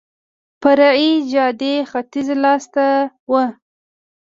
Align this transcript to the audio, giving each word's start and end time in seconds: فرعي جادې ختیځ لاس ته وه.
فرعي 0.61 1.09
جادې 1.31 1.73
ختیځ 1.91 2.27
لاس 2.43 2.63
ته 2.73 2.85
وه. 3.31 3.45